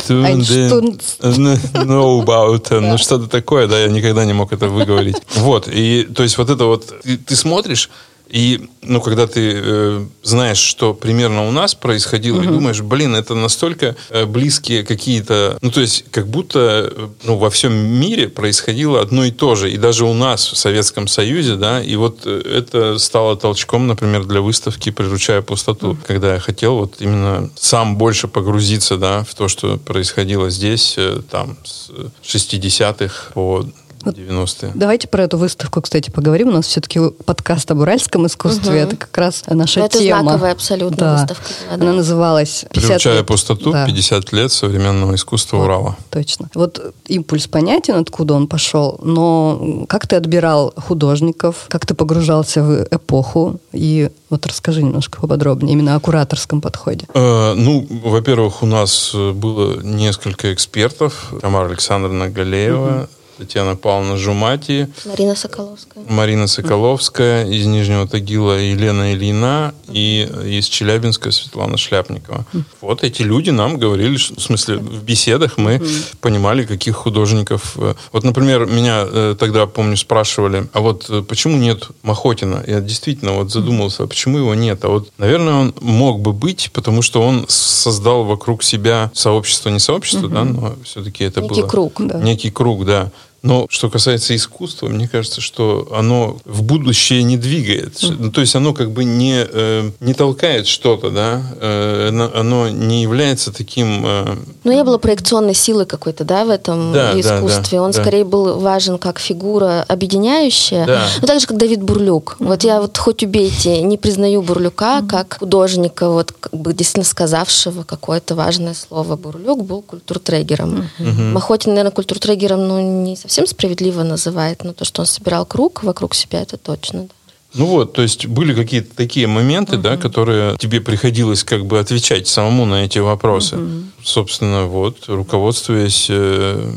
[2.26, 5.16] About, ну что-то такое, да, я никогда не мог это выговорить.
[5.36, 6.92] Вот, и то есть вот это вот,
[7.26, 7.90] ты смотришь,
[8.28, 12.44] и, ну, когда ты э, знаешь, что примерно у нас происходило, угу.
[12.44, 17.36] и думаешь, блин, это настолько э, близкие какие-то, ну, то есть, как будто, э, ну,
[17.36, 21.54] во всем мире происходило одно и то же, и даже у нас в Советском Союзе,
[21.54, 25.98] да, и вот э, это стало толчком, например, для выставки «Приручая пустоту», угу.
[26.04, 31.20] когда я хотел вот именно сам больше погрузиться, да, в то, что происходило здесь, э,
[31.30, 31.90] там, с
[32.24, 33.64] 60-х по
[34.10, 34.72] 90-е.
[34.74, 36.48] Давайте про эту выставку, кстати, поговорим.
[36.48, 38.82] У нас все-таки подкаст об уральском искусстве.
[38.82, 38.88] Угу.
[38.88, 40.18] Это как раз наша это тема.
[40.18, 41.12] Это знаковая абсолютно да.
[41.12, 41.44] выставка.
[41.68, 41.74] Да.
[41.74, 43.26] Она называлась «Приучая лет.
[43.26, 43.72] пустоту.
[43.72, 43.86] Да.
[43.86, 45.96] 50 лет современного искусства вот, Урала».
[46.10, 46.50] Точно.
[46.54, 52.88] Вот импульс понятен, откуда он пошел, но как ты отбирал художников, как ты погружался в
[52.90, 57.06] эпоху, и вот расскажи немножко поподробнее именно о кураторском подходе.
[57.14, 61.32] Э, ну, во-первых, у нас было несколько экспертов.
[61.40, 63.08] Тамара Александровна Галеева, угу.
[63.38, 64.88] Татьяна Павловна Жумати.
[65.04, 66.04] Марина Соколовская.
[66.08, 67.54] Марина Соколовская mm.
[67.54, 72.46] из Нижнего Тагила, Елена Ильина и из Челябинска Светлана Шляпникова.
[72.52, 72.62] Mm.
[72.80, 76.16] Вот эти люди нам говорили, в смысле, в беседах мы mm.
[76.20, 77.74] понимали, каких художников.
[77.76, 82.64] Э, вот, например, меня э, тогда, помню, спрашивали, а вот э, почему нет Махотина?
[82.66, 84.84] Я действительно вот задумался, а почему его нет?
[84.84, 89.78] А вот, наверное, он мог бы быть, потому что он создал вокруг себя сообщество, не
[89.78, 90.32] сообщество, mm-hmm.
[90.32, 91.68] да, но все-таки это Некий было...
[91.68, 92.18] круг, да.
[92.18, 93.10] Некий круг, да.
[93.46, 97.94] Но что касается искусства, мне кажется, что оно в будущее не двигает.
[97.94, 98.16] Mm.
[98.18, 103.02] Ну, то есть оно как бы не, э, не толкает что-то, да, э, оно не
[103.02, 104.04] является таким...
[104.04, 104.36] Э...
[104.64, 107.78] Ну, не было проекционной силы какой-то, да, в этом да, искусстве.
[107.78, 108.00] Да, да, Он да.
[108.00, 110.86] скорее был важен как фигура объединяющая.
[110.86, 111.06] Да.
[111.20, 112.36] Ну, так же, как Давид Бурлюк.
[112.40, 117.84] Вот я вот хоть убейте, не признаю Бурлюка как художника, вот как бы действительно сказавшего
[117.84, 119.16] какое-то важное слово.
[119.16, 120.88] Бурлюк был культуртрегером.
[120.98, 121.32] Mm-hmm.
[121.32, 126.14] Махотин, наверное, культуртрегером, ну, не совсем справедливо называет, но то, что он собирал круг вокруг
[126.14, 127.02] себя, это точно.
[127.02, 127.08] Да.
[127.54, 129.82] Ну вот, то есть были какие-то такие моменты, угу.
[129.82, 133.56] да, которые тебе приходилось как бы отвечать самому на эти вопросы.
[133.56, 133.72] Угу.
[134.02, 136.72] Собственно, вот, руководствуясь э,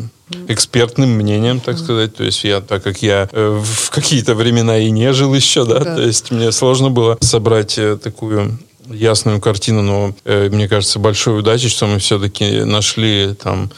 [0.48, 2.16] экспертным мнением, так сказать.
[2.16, 5.80] То есть я, так как я э, в какие-то времена и не жил еще, да,
[5.80, 5.96] да.
[5.96, 8.58] то есть мне сложно было собрать э, такую
[8.90, 13.70] ясную картину, но э, мне кажется, большой удачи, что мы все-таки нашли там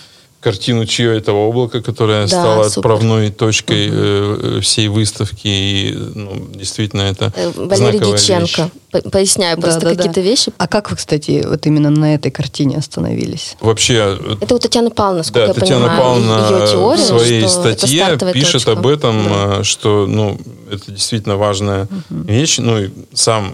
[0.42, 2.92] картину «Чье это облако», которая да, стала супер.
[2.92, 3.98] отправной точкой угу.
[3.98, 5.48] э, всей выставки.
[5.48, 8.72] И ну, действительно это э, Валерий Диченко.
[8.94, 9.04] Вещь.
[9.12, 10.22] Поясняю да, просто да, какие-то да.
[10.22, 10.52] вещи.
[10.58, 13.56] А как вы, кстати, вот именно на этой картине остановились?
[13.62, 14.18] Вообще...
[14.20, 17.48] Э, это у Татьяны Павловны, сколько да, я Татьяна понимаю, Павловна ее теория, в своей
[17.48, 18.72] статье пишет точка.
[18.72, 19.64] об этом, да.
[19.64, 20.40] что ну,
[20.72, 22.24] это действительно важная угу.
[22.24, 22.58] вещь.
[22.58, 23.54] Ну и сам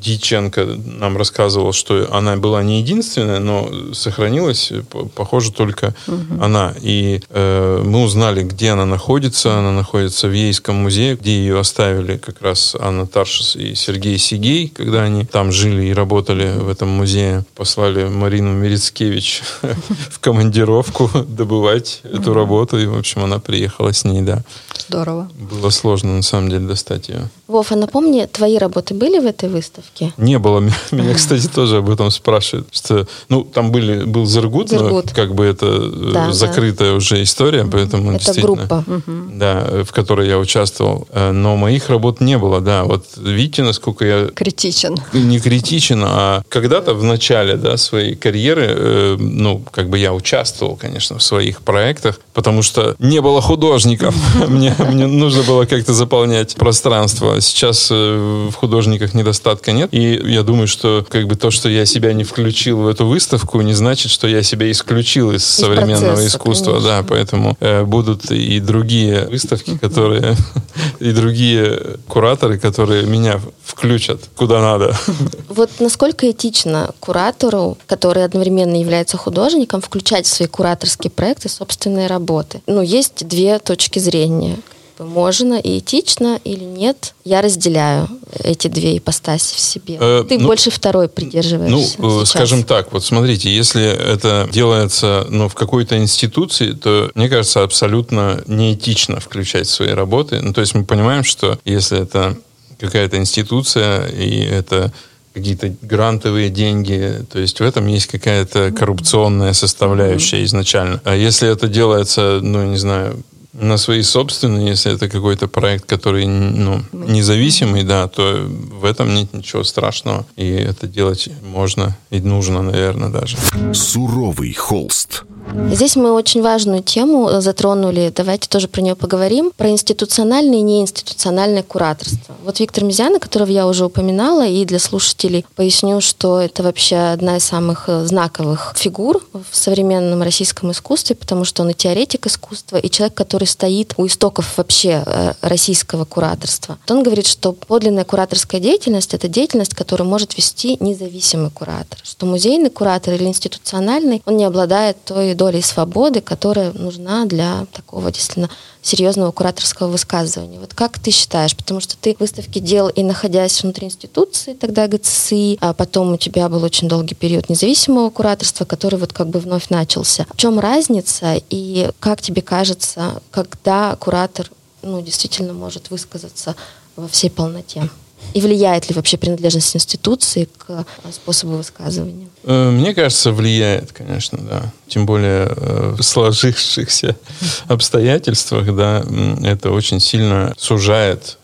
[0.00, 4.72] Диченко нам рассказывал, что она была не единственная, но сохранилась,
[5.14, 6.42] похоже, только угу.
[6.42, 6.74] она.
[6.80, 9.58] И э, мы узнали, где она находится.
[9.58, 14.68] Она находится в Ейском музее, где ее оставили как раз Анна Таршис и Сергей Сигей,
[14.68, 17.44] когда они там жили и работали в этом музее.
[17.54, 19.42] Послали Марину Мерецкевич
[20.10, 22.78] в командировку добывать эту работу.
[22.78, 24.42] И, в общем, она приехала с ней, да.
[24.88, 25.30] Здорово.
[25.38, 27.28] Было сложно, на самом деле, достать ее.
[27.48, 30.12] Вов, а напомни, твои работы были в этой выставке?
[30.18, 30.60] Не было.
[30.90, 32.68] Меня, кстати, тоже об этом спрашивают.
[32.72, 35.06] Что, ну, там были, был Зергут, Зергут.
[35.06, 36.96] но как бы это э, да, закрытая да.
[36.96, 38.66] уже история, поэтому это действительно...
[38.66, 38.84] группа.
[39.32, 41.08] Да, в которой я участвовал.
[41.10, 42.84] Э, но моих работ не было, да.
[42.84, 44.26] Вот видите, насколько я...
[44.26, 44.98] Критичен.
[45.14, 50.76] Не критичен, а когда-то в начале, да, своей карьеры, э, ну, как бы я участвовал,
[50.76, 54.14] конечно, в своих проектах, потому что не было художников.
[54.48, 57.37] Мне нужно было как-то заполнять пространство.
[57.40, 59.88] Сейчас в художниках недостатка нет.
[59.92, 63.60] И я думаю, что как бы то, что я себя не включил в эту выставку,
[63.60, 66.72] не значит, что я себя исключил из, из современного процесса, искусства.
[66.72, 66.88] Конечно.
[66.88, 70.36] Да, поэтому э, будут и другие выставки, которые
[71.00, 74.96] и другие кураторы, которые меня включат куда надо.
[75.48, 82.62] Вот насколько этично куратору, который одновременно является художником, включать в свои кураторские проекты собственные работы?
[82.66, 84.56] Ну, есть две точки зрения
[85.04, 88.08] можно и этично или нет, я разделяю
[88.42, 89.96] эти две ипостаси в себе.
[90.00, 91.96] Э, Ты ну, больше второй придерживаешься.
[91.98, 92.30] Ну, сейчас.
[92.30, 98.42] скажем так, вот смотрите, если это делается ну, в какой-то институции, то, мне кажется, абсолютно
[98.46, 100.40] неэтично включать свои работы.
[100.40, 102.36] Ну, то есть мы понимаем, что если это
[102.78, 104.92] какая-то институция, и это
[105.34, 107.24] какие-то грантовые деньги.
[107.30, 111.00] То есть в этом есть какая-то коррупционная составляющая изначально.
[111.04, 116.26] А если это делается, ну, не знаю, на свои собственные, если это какой-то проект, который
[116.26, 120.26] ну, независимый, да, то в этом нет ничего страшного.
[120.36, 123.36] И это делать можно и нужно, наверное, даже.
[123.72, 125.24] Суровый холст.
[125.54, 131.62] Здесь мы очень важную тему затронули, давайте тоже про нее поговорим, про институциональное и неинституциональное
[131.62, 132.34] кураторство.
[132.44, 137.36] Вот Виктор Мизяна, которого я уже упоминала, и для слушателей поясню, что это вообще одна
[137.36, 142.76] из самых э, знаковых фигур в современном российском искусстве, потому что он и теоретик искусства,
[142.76, 146.78] и человек, который стоит у истоков вообще э, российского кураторства.
[146.88, 152.70] Он говорит, что подлинная кураторская деятельность— это деятельность, которую может вести независимый куратор, что музейный
[152.70, 158.50] куратор или институциональный, он не обладает той долей свободы, которая нужна для такого действительно
[158.82, 160.58] серьезного кураторского высказывания.
[160.60, 161.56] Вот как ты считаешь?
[161.56, 166.50] Потому что ты выставки делал и находясь внутри институции, тогда ГЦСИ, а потом у тебя
[166.50, 170.26] был очень долгий период независимого кураторства, который вот как бы вновь начался.
[170.30, 174.50] В чем разница и как тебе кажется, когда куратор
[174.82, 176.54] ну, действительно может высказаться
[176.96, 177.88] во всей полноте?
[178.34, 182.28] И влияет ли вообще принадлежность институции к э, способу высказывания?
[182.44, 184.72] Э, мне кажется, влияет, конечно, да.
[184.86, 187.16] Тем более э, в сложившихся
[187.68, 189.04] обстоятельствах, да,
[189.42, 191.38] это очень сильно сужает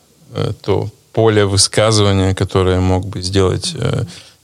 [0.63, 3.77] то поле высказывания, которое мог бы сделать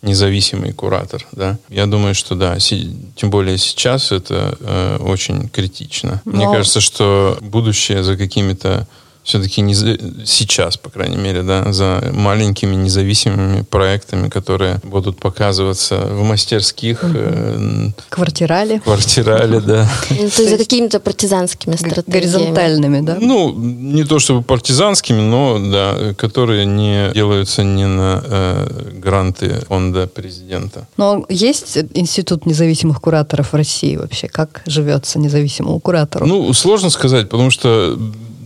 [0.03, 1.59] независимый куратор, да.
[1.69, 6.23] Я думаю, что да, си, тем более сейчас это э, очень критично.
[6.25, 6.33] Но...
[6.33, 8.87] Мне кажется, что будущее за какими-то
[9.23, 15.99] все-таки не за, сейчас, по крайней мере, да, за маленькими независимыми проектами, которые будут показываться
[15.99, 17.01] в мастерских.
[17.03, 18.81] Э, квартирале.
[18.81, 19.89] Квартирале, да.
[20.11, 22.13] Ну, то есть за какими-то партизанскими стратегиями.
[22.13, 23.19] Горизонтальными, да?
[23.21, 30.07] Ну, не то чтобы партизанскими, но, да, которые не делаются не на э, гранты фонда
[30.07, 30.87] президента.
[30.97, 34.29] Но есть институт независимых кураторов в России вообще?
[34.29, 36.27] Как живется независимому куратору?
[36.27, 37.99] Ну, сложно сказать, потому что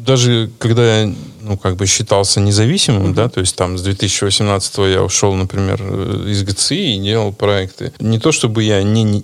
[0.05, 3.15] даже когда я ну, как бы считался независимым, mm-hmm.
[3.15, 5.83] да, то есть там с 2018 я ушел, например,
[6.27, 7.93] из ГЦИ и делал проекты.
[8.01, 9.23] Не то, чтобы я не,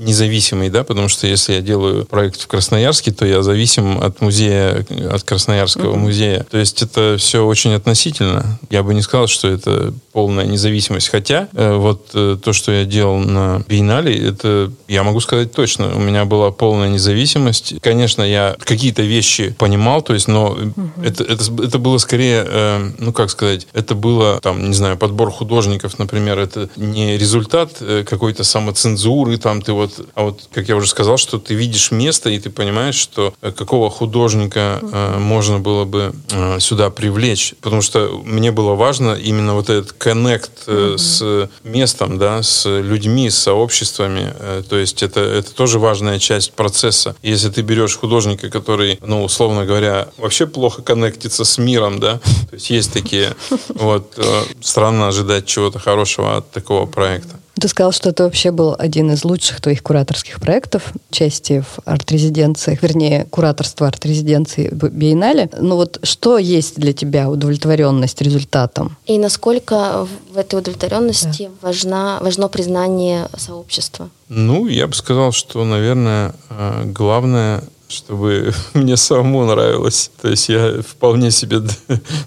[0.00, 4.84] независимый, да, потому что если я делаю проект в Красноярске, то я зависим от музея,
[5.10, 5.98] от Красноярского mm-hmm.
[5.98, 6.46] музея.
[6.50, 8.58] То есть это все очень относительно.
[8.70, 11.08] Я бы не сказал, что это полная независимость.
[11.08, 15.94] Хотя э, вот э, то, что я делал на Биеннале, это я могу сказать точно.
[15.94, 17.74] У меня была полная независимость.
[17.80, 21.06] Конечно, я какие-то вещи понимал, то есть, но mm-hmm.
[21.06, 25.30] это, это, это было скорее, э, ну как сказать, это было там, не знаю, подбор
[25.30, 30.76] художников, например, это не результат э, какой-то самоцензуры, там ты вот а вот, как я
[30.76, 35.58] уже сказал, что ты видишь место, и ты понимаешь, что э, какого художника э, можно
[35.58, 37.54] было бы э, сюда привлечь.
[37.60, 40.98] Потому что мне было важно именно вот этот коннект э, mm-hmm.
[40.98, 44.32] с местом, да, с людьми, с сообществами.
[44.38, 47.16] Э, то есть это, это тоже важная часть процесса.
[47.22, 52.54] Если ты берешь художника, который, ну, условно говоря, вообще плохо коннектится с миром, да, то
[52.54, 53.34] есть есть такие,
[53.68, 57.40] вот, э, странно ожидать чего-то хорошего от такого проекта.
[57.60, 62.82] Ты сказал, что это вообще был один из лучших твоих кураторских проектов, части в арт-резиденциях,
[62.82, 65.50] вернее, кураторство арт-резиденции в Биеннале.
[65.58, 68.96] Ну вот что есть для тебя удовлетворенность результатом?
[69.04, 71.68] И насколько в этой удовлетворенности да.
[71.68, 74.08] важна, важно признание сообщества?
[74.28, 80.10] Ну, я бы сказал, что, наверное, э, главное чтобы мне самому нравилось.
[80.22, 81.60] То есть я вполне себе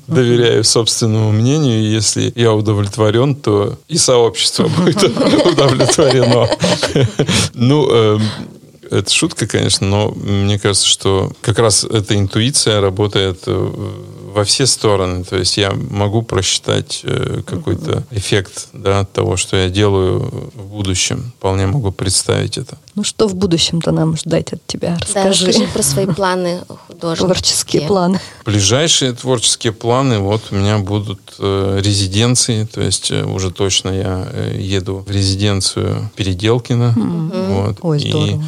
[0.07, 5.03] доверяю собственному мнению, и если я удовлетворен, то и сообщество будет
[5.45, 6.49] удовлетворено.
[7.53, 8.21] Ну, эм,
[8.89, 13.71] это шутка, конечно, но мне кажется, что как раз эта интуиция работает э,
[14.33, 15.23] во все стороны.
[15.23, 20.65] То есть я могу просчитать э, какой-то эффект да, от того, что я делаю в
[20.65, 21.33] будущем.
[21.37, 22.77] Вполне могу представить это.
[22.95, 24.97] Ну что в будущем-то нам ждать от тебя?
[24.99, 25.45] Расскажи.
[25.45, 27.25] Да, расскажи про свои планы художники.
[27.25, 28.19] Творческие планы.
[28.45, 34.27] Ближайшие творческие планы, вот у меня будут э, резиденции, то есть э, уже точно я
[34.31, 36.93] э, еду в резиденцию Переделкина.
[36.95, 37.53] Mm-hmm.
[37.53, 38.27] Вот, Ой, здорово.
[38.27, 38.39] И,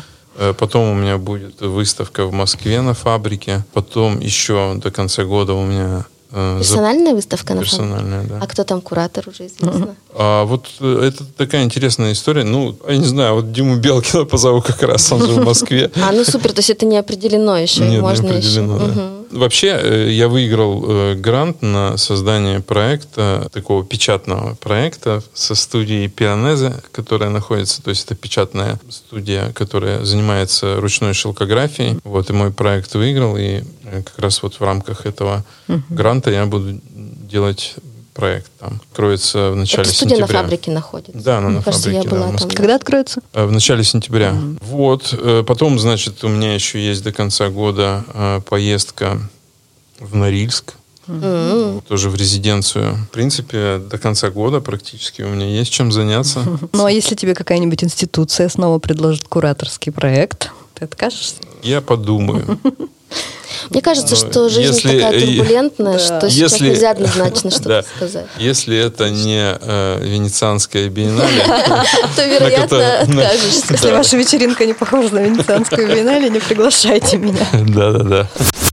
[0.58, 3.64] Потом у меня будет выставка в Москве на фабрике.
[3.74, 6.06] Потом еще до конца года у меня
[6.38, 7.16] Э, Персональная за...
[7.16, 8.40] выставка на Персональная, да.
[8.42, 9.96] А кто там куратор уже известно?
[10.14, 12.44] А вот э, это такая интересная история.
[12.44, 15.90] Ну, я не знаю, вот Диму Белкина позову как раз, он же в Москве.
[15.96, 17.88] А, ну супер, то есть это не определено еще?
[17.88, 18.86] Нет, Можно не определено, еще.
[18.88, 19.10] да.
[19.32, 27.30] Вообще, э, я выиграл грант на создание проекта, такого печатного проекта со студией Пианезе, которая
[27.30, 32.00] находится, то есть это печатная студия, которая занимается ручной шелкографией.
[32.04, 35.44] Вот, и мой проект выиграл, и как раз вот в рамках этого
[35.90, 37.76] гранта я буду делать
[38.16, 38.80] проект там.
[38.90, 40.38] Откроется в начале Это студия сентября.
[40.38, 41.22] на фабрике находится.
[41.22, 42.10] Да, она Мне на кажется, фабрике.
[42.10, 42.50] Я была да, там.
[42.50, 43.22] Когда откроется?
[43.34, 44.30] Э, в начале сентября.
[44.30, 44.58] Mm-hmm.
[44.62, 45.14] Вот.
[45.20, 49.20] Э, потом, значит, у меня еще есть до конца года э, поездка
[50.00, 50.76] в Норильск.
[51.08, 51.84] Mm-hmm.
[51.88, 52.96] Тоже в резиденцию.
[52.96, 56.40] В принципе, до конца года практически у меня есть чем заняться.
[56.72, 61.36] Ну, а если тебе какая-нибудь институция снова предложит кураторский проект, ты откажешься?
[61.62, 62.60] Я подумаю.
[63.70, 68.28] Мне кажется, что жизнь если, такая турбулентная, что если, сейчас нельзя однозначно что-то да, сказать.
[68.38, 71.44] Если это не э, венецианская биеннале,
[72.16, 73.66] то, вероятно, откажешься.
[73.74, 77.48] Если ваша вечеринка не похожа на венецианскую биеннале, не приглашайте меня.
[77.54, 78.30] Да-да-да.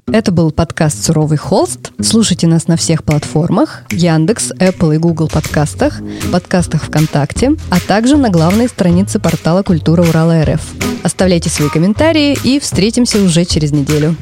[0.09, 1.93] Это был подкаст «Суровый холст».
[2.01, 6.01] Слушайте нас на всех платформах Яндекс, Apple и Google подкастах,
[6.33, 10.61] подкастах ВКонтакте, а также на главной странице портала «Культура Урала РФ».
[11.05, 14.17] Оставляйте свои комментарии и встретимся уже через неделю.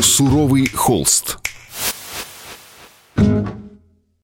[0.00, 1.38] «Суровый холст».
[3.16, 3.65] thank you